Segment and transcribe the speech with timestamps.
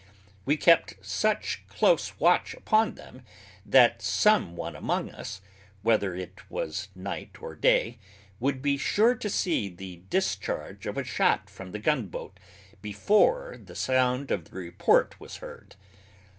[0.45, 3.21] We kept such close watch upon them
[3.63, 5.41] that some one among us,
[5.83, 7.99] whether it was night or day,
[8.39, 12.39] would be sure to see the discharge of a shot from the gun boat
[12.81, 15.75] before the sound of the report was heard.